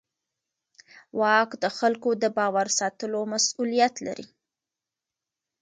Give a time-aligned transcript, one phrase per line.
[1.19, 4.27] واک د خلکو د باور ساتلو مسؤلیت لري.